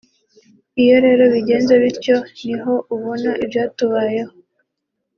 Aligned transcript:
iyo 0.81 0.95
rero 1.05 1.23
bigenze 1.33 1.73
bityo 1.83 2.15
niho 2.47 2.73
ubona 2.95 3.29
ibyatubayeho 3.43 4.33